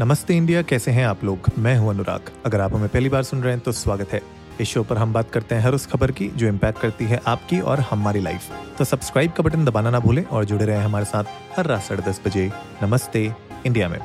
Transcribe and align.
नमस्ते 0.00 0.36
इंडिया, 0.36 0.60
कैसे 0.62 0.90
हैं 0.90 1.04
आप 1.06 1.22
लोग? 1.24 1.50
मैं 1.58 1.76
हूँ 1.78 1.90
अनुराग। 1.90 2.30
अगर 2.46 2.60
आप 2.60 2.74
हमें 2.74 2.88
पहली 2.88 3.08
बार 3.08 3.22
सुन 3.22 3.42
रहे 3.42 3.52
हैं 3.52 3.60
तो 3.60 3.72
स्वागत 3.72 4.12
है। 4.12 4.20
इस 4.60 4.68
शो 4.68 4.82
पर 4.82 4.96
हम 4.96 5.12
बात 5.12 5.30
करते 5.30 5.54
हैं 5.54 5.62
हर 5.62 5.74
उस 5.74 5.86
खबर 5.86 6.10
की, 6.10 6.28
जो 6.28 6.46
इम्पैक्ट 6.46 6.80
करती 6.80 7.04
है 7.04 7.20
आपकी 7.26 7.60
और 7.60 7.80
हमारी 7.80 8.20
लाइफ 8.20 8.48
तो 8.78 8.84
सब्सक्राइब 8.84 9.32
का 9.32 9.42
बटन 9.42 9.64
दबाना 9.64 9.90
ना 9.90 9.98
भूलें 9.98 10.24
और 10.24 10.44
जुड़े 10.44 10.66
रहें 10.66 10.82
हमारे 10.82 11.04
साथ 11.04 11.24
हर 11.56 11.66
रात 11.66 11.82
साढ़े 11.82 12.02
दस 12.02 12.20
बजे। 12.26 12.50
नमस्ते, 12.82 13.32
इंडिया 13.66 13.88
में। 13.88 13.98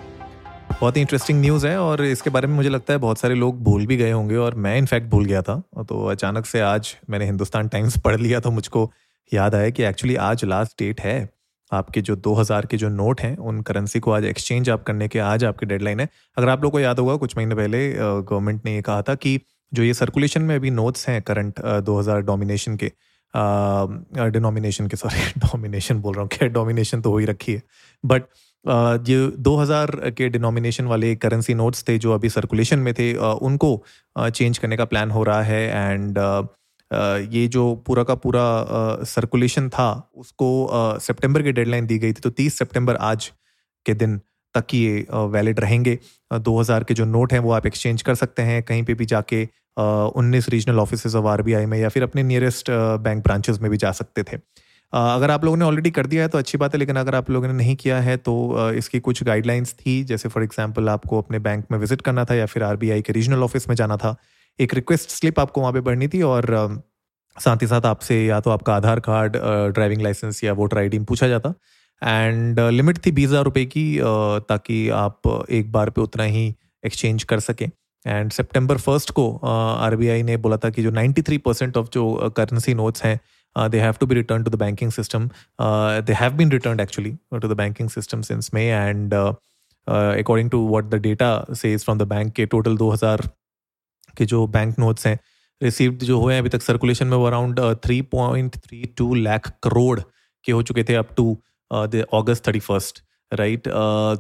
बहुत 0.72 0.98
ही 0.98 1.02
इंटरेस्टिंग 1.02 1.42
न्यूज़ 1.42 1.68
है 1.68 1.78
और 1.80 2.06
इसके 2.06 2.30
बारे 2.30 2.48
में 2.48 2.56
मुझे 2.56 2.70
लगता 2.70 2.94
है 2.94 3.00
बहुत 3.00 3.20
सारे 3.20 3.36
लोग 3.36 3.64
भूल 3.64 3.86
भी 3.86 3.98
गए 3.98 4.12
होंगे 4.12 4.36
और 4.36 4.56
मैं 4.56 4.78
इनफैक्ट 4.78 5.10
भूल 5.10 5.26
गया 5.26 5.42
था। 5.42 5.62
तो 5.80 6.06
अचानक 6.06 6.46
से 6.46 6.60
आज 6.60 6.96
मैंने 7.10 7.26
हिंदुस्तान 7.26 7.68
टाइम्स 7.68 7.98
पढ़ 7.98 8.20
लिया 8.20 8.40
तो 8.40 8.52
मुझको 8.52 8.92
याद 9.32 9.56
आया 9.56 9.70
कि 9.70 9.84
एक्चुअली 9.84 10.16
आज 10.16 10.46
लास्ट 10.46 10.80
डेट 10.80 11.02
है। 11.02 11.39
आपके 11.72 12.02
जो 12.02 12.16
2000 12.18 12.66
के 12.66 12.78
जो 12.78 12.90
नोट 12.90 13.22
हैं, 13.22 13.36
उन 13.38 13.62
करेंसी 13.62 14.00
को 14.00 14.12
आज 14.12 14.26
एक्सचेंज 14.26 14.70
आप 14.70 14.84
करने 14.84 15.08
के, 15.08 15.20
आज 15.20 15.44
आपकी 15.46 15.66
डेडलाइन 15.66 16.00
है। 16.00 16.08
अगर 16.38 16.50
आप 16.50 16.64
लोग 16.64 16.72
को 16.72 16.80
याद 16.80 17.00
होगा, 17.00 17.16
कुछ 17.16 17.38
महीने 17.38 17.56
पहले 17.56 17.90
गवर्नमेंट 17.94 18.66
ने 18.66 18.76
ये 18.76 18.82
कहा 18.82 19.02
था 19.02 19.16
कि 19.16 19.40
जो 19.72 19.84
ये 19.84 19.94
सर्कुलेशन 19.94 20.42
में 20.42 20.56
अभी 20.56 20.70
नोट्स 20.72 21.08
हैं 21.10 21.22
करंट 21.22 21.60
2000 21.86 22.22
डोमिनेशन 22.26 22.78
के 22.84 22.92
डिनोमिनेशन 24.32 24.88
के 24.88 24.98
सॉरी 24.98 25.30
डोमिनेशन 25.40 26.00
बोल 26.02 26.14
रहा 26.14 26.22
हूँ 26.22 26.30
क्या 26.34 26.48
डोमिनेशन 26.50 27.02
तो 27.02 27.12
हो 27.12 27.18
ही 27.18 27.26
रखी 27.26 27.54
है। 27.54 27.62
बट 28.04 28.24
ये 29.10 29.28
2000 29.40 29.92
के 30.18 30.30
डिनोमिनेशन 30.30 30.86
वाले 30.86 31.16
करेंसी 31.16 31.54
नोट्स 31.54 31.84
थे 31.88 31.98
जो 31.98 32.14
अभी 32.14 32.30
सर्कुलेशन 32.30 32.80
में 32.80 32.94
थे 32.94 33.14
उनको 33.16 33.72
चेंज 34.18 34.58
करने 34.58 34.78
का 34.78 34.86
प्लान 34.86 35.12
हो 35.12 35.24
रहा 35.24 35.42
है 35.44 35.62
एंड 35.70 36.18
ये 36.92 37.48
जो 37.48 37.74
पूरा 37.88 38.04
का 38.04 38.16
पूरा 38.16 38.44
सर्कुलेशन 39.06 39.70
था, 39.70 40.10
उसको 40.16 41.00
सितंबर 41.02 41.42
की 41.42 41.52
डेडलाइन 41.52 41.86
दी 41.88 41.98
गई 42.00 42.10
थी 42.10 42.22
तो 42.22 42.30
30 42.32 42.58
सितंबर 42.60 42.96
आज 42.96 43.32
के 43.86 43.94
दिन 43.96 44.20
तक 44.56 44.74
ये 44.74 45.06
वैलिड 45.12 45.60
रहेंगे। 45.60 45.98
2000 46.32 46.84
के 46.84 46.94
जो 46.94 47.06
नोट 47.06 47.34
हैं, 47.34 47.40
वो 47.40 47.52
आप 47.52 47.66
एक्सचेंज 47.68 48.02
कर 48.02 48.16
सकते 48.16 48.42
हैं, 48.42 48.62
कहीं 48.64 48.84
पे 48.84 48.94
भी 48.94 49.06
जाके 49.08 49.44
उन्नीस 49.78 50.50
रीजनल 50.50 50.80
ऑफ़िस 50.80 51.06
ऑफ़ 51.08 51.26
आरबीआई 51.28 51.66
में 51.66 51.78
या 51.80 51.90
फिर 51.90 52.04
अपने 52.04 52.24
नियरेस्ट 52.24 52.70
बैंक 52.70 53.24
ब्रांचेस 53.24 53.60
में 53.62 53.70
भी 53.72 53.78
जा 53.78 53.92
सकते 53.94 54.24
थे। 54.24 54.38
अगर 54.94 55.32
आप 55.32 55.44
लोगों 55.46 55.58
ने 55.58 55.66
ऑलरेडी 55.66 55.92
कर 55.92 56.06
दिया 56.08 56.22
है 56.24 56.28
तो 56.30 56.38
अच्छी 56.38 56.58
बात 56.58 56.74
है, 56.74 56.80
लेकिन 56.80 56.96
अगर 56.96 57.16
आप 57.16 57.30
लोगों 57.30 57.48
ने 57.48 57.54
नहीं 57.54 57.76
किया 57.76 58.00
है 58.02 58.16
तो 58.20 58.72
इसकी 58.74 59.00
कुछ 59.00 59.24
गाइडलाइंस 59.24 59.74
थी, 59.76 60.04
जैसे 60.04 60.30
फॉर 60.30 60.44
एग्जांपल 60.44 60.90
आपको 60.90 61.22
अपने 61.22 61.40
बैंक 61.40 61.66
में 61.72 61.78
विज़िट 61.80 62.02
करना 62.02 62.26
था 62.26 62.36
या 62.36 62.46
फिर 62.46 62.64
आरबीआई 62.64 63.02
के 63.02 63.14
रीजनल 63.14 63.44
ऑफ़िस 63.44 63.70
में 63.70 63.76
जाना 63.76 63.98
था। 63.98 64.16
एक 64.60 64.74
रिक्वेस्ट 64.74 65.10
स्लिप 65.10 65.40
आपको 65.40 65.62
वहाँ 65.62 65.74
पे 65.74 65.82
भरनी 65.82 66.08
थी 66.08 66.22
और 66.22 66.48
साथ 67.38 67.62
ही 67.62 67.68
साथ 67.68 67.86
आपसे 67.86 68.24
या 68.26 68.40
तो 68.40 68.50
आपका 68.50 68.76
आधार 68.76 69.00
कार्ड 69.00 69.38
ड्राइविंग 69.74 70.02
लाइसेंस 70.02 70.44
या 70.44 70.54
वोटर 70.54 70.78
आईडी 70.78 71.00
पूछा 71.10 71.28
जाता। 71.28 71.54
एंड 72.02 72.60
लिमिट 72.60 72.98
थी 73.06 73.12
बीस 73.12 73.30
हज़ार 73.30 73.44
रुपये 73.44 73.66
की 73.66 73.86
ताकि 74.50 74.88
आप 74.98 75.46
एक 75.50 75.72
बार 75.72 75.90
पे 75.90 76.02
उतना 76.02 76.24
ही 76.24 76.54
एक्सचेंज 76.84 77.24
कर 77.24 77.40
सकें। 77.40 77.70
एंड 78.06 78.32
सितंबर 78.32 78.78
फ़र्स्ट 78.78 79.12
को 79.12 79.32
आरबीआई 79.46 80.24
ने 80.24 80.38
बोला 80.38 80.58
था 80.58 80.70
कि 80.70 80.84
जो 80.84 80.92
93 80.92 81.38
परसेंट 81.46 81.78
ऑफ़ 81.78 81.88
जो 81.94 82.30
करेंसी 82.38 82.74
नोट्स 82.74 83.04
हैं 83.04 83.70
they 83.70 83.80
have 83.80 83.96
to 84.00 84.06
be 84.06 84.16
return 84.16 84.44
to 84.44 84.52
the 84.52 84.56
banking 84.56 84.92
system 84.92 85.30
they 86.06 86.14
have 86.14 86.34
been 86.34 86.52
return 86.52 86.80
actually 86.80 87.12
to 87.32 87.48
the 87.48 87.58
banking 87.58 87.90
system 87.90 88.22
since 88.22 88.50
May 88.54 88.66
and 88.68 89.14
according 89.14 90.50
to 90.50 90.60
what 90.68 90.90
the 90.90 91.02
data 91.02 91.34
says 91.54 91.84
from 91.84 91.98
the 91.98 92.08
bank 92.08 92.34
के 92.34 92.46
total 92.46 92.78
2000 92.78 93.28
के 94.18 94.26
जो 94.26 94.48
bank 94.48 94.80
notes 94.80 95.08
हैं 95.08 95.20
received 95.64 95.98
जो 95.98 96.20
हुए 96.20 96.34
हैं 96.34 96.42
अभी 96.42 96.50
तक 96.50 96.62
circulation 96.62 97.08
में 97.08 97.18
वो 97.18 97.26
around 97.26 97.60
three 97.60 98.02
point 98.02 98.56
three 98.56 98.86
two 98.98 99.16
lakh 99.16 99.54
crore 99.64 100.02
के 100.44 100.52
हो 100.52 100.62
चुके 100.62 100.84
थे 100.84 100.96
up 100.96 101.10
to 101.18 101.38
the 101.74 102.06
August 102.14 102.48
thirty 102.48 102.60
first 102.60 103.04
right 103.34 103.64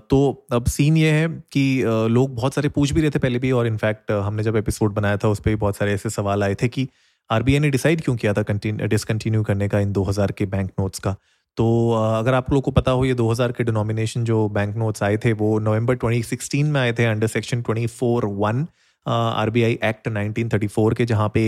तो 0.10 0.48
अब 0.52 0.66
सीन 0.66 0.98
ये 0.98 1.12
है 1.12 1.44
कि 1.52 1.82
uh, 1.82 1.88
लोग 1.88 2.36
बहुत 2.36 2.54
सारे 2.54 2.70
पूछ 2.70 2.92
भी 2.92 3.02
रहे 3.02 3.10
थे 3.10 3.20
पहले 3.20 3.40
भी 3.40 3.52
और 3.52 3.67
इनफैक्ट 3.67 4.12
uh, 4.12 4.17
हमने 4.17 4.44
जब 4.44 4.56
एपिसोड 4.56 4.94
बनाया 4.94 5.17
था 5.17 5.28
उस 5.28 5.40
पर 5.40 5.50
भी 5.50 5.56
बहुत 5.56 5.76
सारे 5.76 5.94
ऐसे 5.94 6.10
सवाल 6.10 6.44
आए 6.44 6.56
थे 6.56 6.67
कि 6.67 6.90
आरबीआई 7.32 7.60
ने 7.60 7.70
डिसाइड 7.70 8.02
क्यों 8.02 8.16
किया 8.16 8.34
था 8.34 8.44
डिसकंटिन्यू 8.66 9.44
करने 9.44 9.67
का 9.67 9.80
इन 9.80 9.94
2000 9.94 10.32
के 10.32 10.45
बैंक 10.45 10.72
नोट्स 10.80 10.99
का? 10.99 11.16
तो 11.58 11.94
uh, 11.94 12.20
अगर 12.20 12.33
आप 12.33 12.54
लोग 12.54 12.64
को 12.64 12.72
पता 12.72 12.92
हो 12.92 13.05
ये 13.05 13.16
2000 13.16 13.52
के 13.58 13.64
डिनोमिनेशन 13.64 14.23
जो 14.23 14.49
बैंक 14.49 14.76
नोट्स 14.76 15.04
आए 15.04 15.17
थे 15.17 15.33
वो 15.33 15.60
नवंबर 15.60 15.98
2016 15.98 16.64
में 16.64 16.82
आए 16.82 16.94
थे 16.94 17.05
under 17.05 17.28
section 17.28 17.64
24 17.70 18.22
one 18.23 18.67
R 19.08 19.49
B 19.49 19.64
I 19.64 19.80
act 19.83 20.08
nineteen 20.08 20.49
thirty 20.49 20.67
four 20.67 20.93
के 20.93 21.05
जहाँ 21.05 21.32
पे 21.33 21.48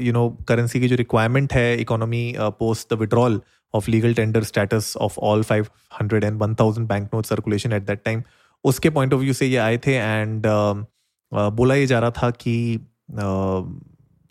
यू 0.00 0.12
नो 0.12 0.28
करेंसी 0.48 0.80
की 0.80 0.88
जो 0.88 0.96
रिक्वायरमेंट 0.96 1.52
है 1.52 1.80
economy 1.80 2.34
post 2.38 2.94
the 2.94 2.98
withdrawal 2.98 3.40
of 3.74 3.90
legal 3.90 4.14
tender 4.14 4.42
status 4.42 4.96
of 4.96 5.20
all 5.20 5.42
five 5.42 5.66
hundred 6.00 6.24
and 6.24 6.38
one 6.38 6.54
thousand 6.54 6.88
bank 6.88 7.10
note 7.14 7.26
circulation 7.26 7.72
at 7.72 7.82
that 7.82 8.02
time 8.04 8.22
उसके 8.64 8.90
point 8.90 9.14
of 9.14 9.20
view 9.20 9.32
से 9.32 9.46
ये 9.46 9.56
आए 9.56 9.78
थे 9.78 9.92
एंड 9.92 10.42
बोला 11.34 11.74
ये 11.74 11.86
जा 11.86 11.98
रहा 11.98 12.10
था 12.10 12.30
कि 12.30 12.86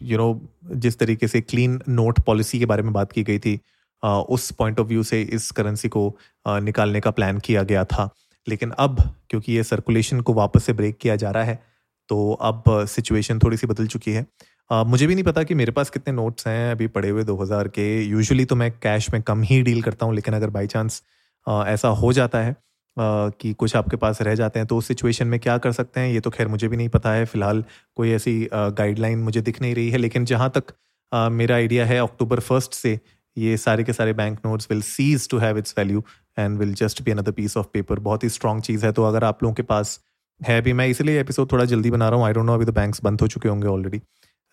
यू 0.01 0.17
नो 0.17 0.49
जिस 0.71 0.99
तरीके 0.99 1.27
से 1.27 1.41
क्लीन 1.41 1.81
नोट 1.89 2.19
पॉलिसी 2.19 2.59
के 2.59 2.65
बारे 2.65 2.83
में 2.83 2.93
बात 2.93 3.11
की 3.11 3.23
गई 3.23 3.39
थी 3.39 3.59
उस 4.05 4.51
पॉइंट 4.51 4.79
ऑफ़ 4.79 4.87
व्यू 4.87 5.03
से 5.03 5.21
इस 5.21 5.51
करेंसी 5.51 5.89
को 5.89 6.17
निकालने 6.47 6.99
का 6.99 7.11
प्लान 7.11 7.39
किया 7.39 7.63
गया 7.63 7.85
था। 7.85 8.09
लेकिन 8.49 8.69
अब, 8.69 9.15
क्योंकि 9.29 9.53
ये 9.53 9.63
सर्कुलेशन 9.63 10.21
को 10.21 10.33
वापस 10.33 10.63
से 10.63 10.73
ब्रेक 10.73 10.97
किया 10.97 11.15
जा 11.15 11.31
रहा 11.31 11.43
है 11.43 11.74
तो 12.09 12.33
अब 12.41 12.63
सिचुएशन 12.87 13.39
थोड़ी 13.39 13.57
सी 13.57 13.67
बदल 13.67 13.87
चुकी 13.87 14.11
है। 14.11 14.25
uh, 14.69 14.85
मुझे 14.87 15.07
भी 15.07 15.15
नहीं 15.15 15.23
पता 15.23 15.43
कि 15.43 15.55
मेरे 15.55 15.71
पास 15.71 15.89
कितने 15.89 16.13
नोट्स 16.13 16.47
हैं 16.47 16.71
अभी 16.71 16.87
पड़े 16.87 17.09
हुए 17.09 17.23
2000 17.23 17.67
के। 17.67 17.85
यूजुअली 18.03 18.45
तो 18.45 18.55
मैं 18.55 18.71
कैश 18.83 19.09
में 19.13 19.21
कम 19.21 19.41
ही 19.43 19.61
डील 19.61 19.81
करता 19.81 20.05
हूँ 20.05 20.15
लेकिन 20.15 20.33
अगर 20.33 20.49
बाई 20.49 20.67
चांस 20.67 21.01
ऐसा 21.47 21.87
हो 21.87 22.11
जाता 22.13 22.39
है 22.39 22.53
uh, 22.53 23.31
कि 23.41 23.53
कुछ 23.53 23.75
आपके 23.75 23.97
पास 23.97 24.21
रह 24.21 24.35
जाते 24.35 24.59
हैं 24.59 24.67
तो 24.67 24.77
उस 24.77 24.87
सिचुएशन 24.87 25.27
में 25.27 25.39
क्या 25.39 25.57
कर 25.57 25.71
सकते 25.71 25.99
हैं? 25.99 26.13
ये 26.13 26.19
तो 26.19 26.29
खैर 26.29 26.47
मुझे 26.47 26.67
भी 26.67 26.77
नहीं 26.77 26.89
पता 26.89 27.11
है। 27.11 27.25
फ़िलहाल 27.25 27.63
कोई 27.95 28.11
ऐसी 28.11 28.39
गाइडलाइन 28.53 29.19
मुझे 29.19 29.41
दिख 29.41 29.61
नहीं 29.61 29.75
रही 29.75 29.89
है 29.89 29.97
लेकिन 29.97 30.25
जहाँ 30.25 30.49
तक 30.49 30.73
uh, 31.11 31.29
मेरा 31.31 31.55
आइडिया 31.55 31.85
है 31.85 31.99
अक्टूबर 31.99 32.39
फ़र्स्ट 32.39 32.73
से 32.73 32.99
ये 33.37 33.55
सारे 33.57 33.83
के 33.83 33.93
सारे 33.93 34.13
bank 34.13 34.39
notes 34.45 34.67
will 34.71 34.81
cease 34.81 35.27
to 35.29 35.37
have 35.37 35.57
its 35.57 35.73
value 35.77 36.03
and 36.39 36.57
will 36.59 36.73
just 36.73 37.01
be 37.03 37.11
another 37.11 37.31
piece 37.31 37.55
of 37.57 37.67
paper 37.73 37.99
बहुत 37.99 38.23
ही 38.23 38.29
स्ट्रॉन्ग 38.29 38.61
चीज़ 38.63 38.85
है। 38.85 38.91
तो 38.91 39.03
अगर 39.03 39.23
आप 39.23 39.43
लोगों 39.43 39.53
के 39.55 39.63
पास 39.63 39.99
है 40.41 40.61
भी, 40.61 40.73
मैं 40.73 40.87
इसलिए 40.87 41.19
एपिसोड 41.21 41.51
थोड़ा 41.51 41.65
जल्दी 41.65 41.91
बना 41.91 42.09
रहा 42.09 42.17
हूँ। 42.19 42.25
आई 42.25 42.33
डोंट 42.33 42.45
नो 42.45 42.53
अभी 42.53 42.65
तो 42.65 42.71
बैंक्स 42.71 43.01
बंद 43.03 43.21
हो 43.21 43.27
चुके 43.27 43.49
होंगे 43.49 43.67
ऑलरेडी 43.67 44.01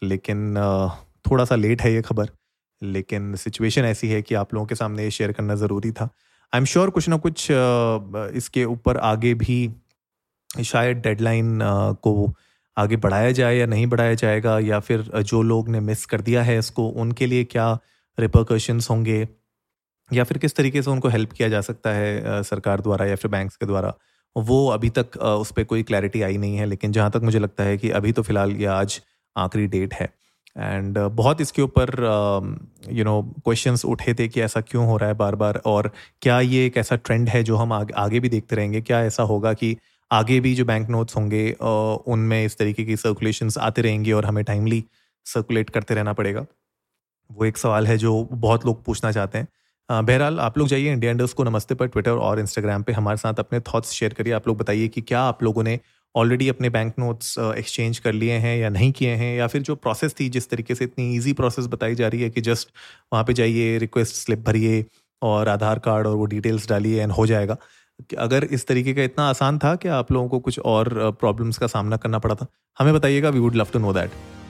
लेकिन 0.03 0.54
थोड़ा 1.25 1.44
सा 1.44 1.54
लेट 1.54 1.82
है 1.82 1.93
ये 1.94 2.03
खबर। 2.03 2.31
लेकिन 2.82 3.34
सिचुएशन 3.37 3.84
ऐसी 3.84 4.09
है 4.09 4.21
कि 4.22 4.34
आप 4.34 4.54
लोगों 4.54 4.66
के 4.66 4.75
सामने 4.75 5.04
ये 5.04 5.10
शेयर 5.10 5.32
करना 5.32 5.54
ज़रूरी 5.54 5.91
था। 5.92 6.04
आई 6.53 6.59
एम 6.59 6.65
श्योर 6.65 6.91
कुछ 6.91 7.09
ना 7.09 7.16
कुछ 7.16 7.47
इसके 7.50 8.65
ऊपर 8.65 8.97
आगे 8.98 9.34
भी 9.34 9.71
शायद 10.50 10.97
डेडलाइन 10.98 11.59
को 12.03 12.32
आगे 12.76 12.97
बढ़ाया 12.97 13.31
जाए 13.32 13.56
या 13.56 13.66
नहीं 13.66 13.87
बढ़ाया 13.87 14.15
जाएगा 14.15 14.59
या 14.59 14.78
फिर 14.81 15.03
जो 15.22 15.42
लोग 15.42 15.69
ने 15.69 15.81
मिस 15.81 16.04
कर 16.06 16.21
दिया 16.21 16.42
है 16.42 16.59
इसको, 16.59 16.88
उनके 16.88 17.26
लिए 17.26 17.44
क्या 17.44 17.72
रिपोकशंस 18.19 18.91
होंगे 18.91 19.26
या 20.10 20.25
फिर 20.25 20.38
किस 20.38 20.54
तरीके 20.56 20.82
से 20.82 20.91
उनको 20.91 21.09
हेल्प 21.09 21.32
किया 21.32 21.48
जा 21.48 21.60
सकता 21.60 21.91
है 21.91 22.42
सरकार 22.42 22.81
द्वारा 22.81 23.06
या 23.06 23.16
फिर 23.16 23.31
बैंक्स 23.31 23.56
के 23.56 23.66
द्वारा। 23.66 23.92
वो 24.37 24.66
अभी 24.70 24.91
तक 24.91 25.16
उस 25.16 25.50
पर 25.53 25.65
कोई 25.65 25.82
क्लैरिटी 25.82 26.22
आई 26.22 26.37
नहीं 26.38 26.56
है 26.56 26.66
लेकिन 26.66 26.93
जहाँ 26.93 27.10
तक 27.10 27.20
मुझे 27.22 27.38
लगता 27.38 27.65
है 27.65 27.76
कि 27.78 27.91
अभी 27.91 28.12
तो 28.12 28.22
फ़िलहाल 28.22 28.53
ये 28.56 28.66
आज 28.66 29.00
आखिरी 29.37 29.66
डेट 29.69 29.94
है। 29.94 30.09
एंड 30.56 30.98
बहुत 30.98 31.41
इसके 31.41 31.62
ऊपर 31.62 31.91
यू 32.92 33.04
नो 33.04 33.21
क्वेश्चंस 33.44 33.84
उठे 33.84 34.15
थे 34.15 34.28
कि 34.28 34.41
ऐसा 34.42 34.60
क्यों 34.60 34.87
हो 34.87 34.97
रहा 34.97 35.09
है 35.09 35.15
बार 35.16 35.34
बार 35.34 35.60
और 35.66 35.91
क्या 36.22 36.41
ये 36.41 36.66
एक 36.66 36.76
ऐसा 36.76 36.97
ट्रेंड 36.97 37.28
है 37.28 37.42
जो 37.42 37.56
हम 37.56 37.72
आगे, 37.72 37.94
आगे 37.94 38.21
भी 38.21 38.28
देखते 38.28 38.56
रहेंगे? 38.56 38.81
क्या 38.81 39.00
ऐसा 39.04 39.22
होगा 39.22 39.53
कि 39.54 39.76
आगे 40.10 40.41
भी 40.41 40.54
जो 40.54 40.65
बैंक 40.65 40.88
नोट्स 40.91 41.16
होंगे 41.16 41.50
उनमें 42.06 42.44
इस 42.44 42.56
तरीके 42.59 42.84
की 42.84 42.97
सर्कुलेशन 42.97 43.50
आते 43.60 43.82
रहेंगे 43.82 44.12
और 44.12 44.26
हमें 44.26 44.44
टाइमली 44.44 44.84
सर्कुलेट 45.26 45.71
करते 45.71 45.94
रहना 45.94 46.12
पड़ेगा? 46.12 46.44
वो 47.31 47.44
एक 47.44 47.59
सवाल 47.59 47.87
है 47.87 47.97
जो 47.98 48.22
बहुत 48.32 48.66
लोग 48.66 48.84
पूछना 48.84 49.12
चाहते 49.12 49.38
हैं। 49.38 49.48
बहरहाल, 49.91 50.38
आप 50.41 50.59
लोग 50.59 50.69
जाइए 50.69 50.93
इंडिया 50.93 51.10
इंडर्स 51.12 51.32
को 51.32 51.44
नमस्ते 51.44 51.75
पर 51.75 51.87
ट्विटर 51.87 52.10
और 52.10 52.41
इंस्टाग्राम 52.41 52.82
पे 52.82 52.93
हमारे 52.93 53.16
साथ 53.16 53.34
अपने 53.38 53.59
थॉट्स 53.60 53.91
शेयर 53.93 54.15
करिए। 54.15 54.32
आप 54.32 54.47
लोग 54.48 54.56
बताइए 54.59 54.88
कि 54.88 55.01
क्या 55.01 55.21
आप 55.21 55.42
लोगों 55.42 55.62
ने 55.62 55.78
ऑलरेडी 56.15 56.48
अपने 56.48 56.71
बैंक 56.71 56.95
नोट्स 56.98 57.39
एक्सचेंज 57.39 57.98
कर 57.98 58.12
लिए 58.12 58.33
हैं 58.39 58.56
या 58.59 58.68
नहीं 58.68 58.91
किए 58.92 59.15
हैं? 59.15 59.36
या 59.36 59.47
फिर 59.47 59.62
जो 59.62 59.74
प्रोसेस 59.77 60.15
थी, 60.21 60.28
जिस 60.28 60.51
तरीके 60.51 60.74
से 60.74 60.84
इतनी 60.84 61.15
ईजी 61.16 61.33
प्रोसेस 61.33 61.66
बताई 61.66 61.95
जा 61.95 62.09
रही 62.09 62.22
है 62.22 62.30
कि 62.30 62.41
जस्ट 62.41 62.68
वहाँ 63.12 63.24
पर 63.24 63.33
जाइए 63.33 63.78
रिक्वेस्ट 63.78 64.15
स्लिप 64.16 64.45
भरिए 64.47 64.84
और 65.22 65.48
आधार 65.48 65.78
कार्ड 65.78 66.06
और 66.06 66.16
वो 66.16 66.24
डिटेल्स 66.27 66.68
डालिए 66.68 67.03
एंड 67.03 67.12
हो 67.12 67.27
जाएगा। 67.27 67.56
अगर 68.18 68.45
इस 68.45 68.66
तरीके 68.66 68.95
का 68.95 69.03
इतना 69.03 69.28
आसान 69.28 69.59
था 69.59 69.74
कि 69.77 69.89
आप 69.89 70.12
लोगों 70.12 70.28
को 70.28 70.39
कुछ 70.41 70.59
और 70.59 70.95
प्रॉब्लम्स 71.21 71.59
का 71.59 71.66
सामना 71.66 71.97
करना 71.97 72.18
पड़ा 72.18 72.34
था? 72.34 72.47
हमें 72.78 72.95
बताइएगा 72.95 73.28
we 73.28 73.39
would 73.39 73.56
love 73.56 73.66
to 73.72 73.78
know 73.78 73.92
that 73.92 74.10